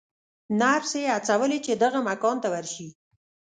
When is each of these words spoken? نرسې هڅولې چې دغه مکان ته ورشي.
نرسې 0.59 1.01
هڅولې 1.13 1.59
چې 1.65 1.73
دغه 1.83 1.99
مکان 2.09 2.35
ته 2.43 2.47
ورشي. 2.53 2.87